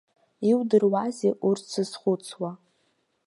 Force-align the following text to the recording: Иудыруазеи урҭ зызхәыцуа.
Иудыруазеи 0.49 1.33
урҭ 1.47 1.63
зызхәыцуа. 1.73 2.51